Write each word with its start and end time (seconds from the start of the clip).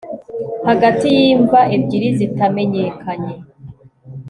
hagati 0.67 1.07
y'imva 1.17 1.59
ebyiri 1.75 2.09
zitamenyekanye 2.19 3.33